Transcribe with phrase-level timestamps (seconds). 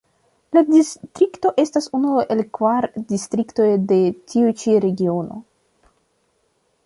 [0.55, 3.99] La distrikto estas unu el kvar distriktoj de
[4.33, 5.37] tiu ĉi Regiono.